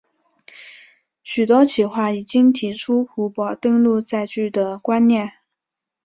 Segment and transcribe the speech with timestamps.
[1.21, 5.31] 许多企划已经提出湖泊登陆载具的观念。